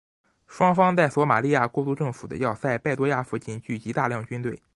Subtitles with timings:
[0.47, 4.59] 双方在索马利亚过渡政府的要塞拜多亚附近聚集大量军队。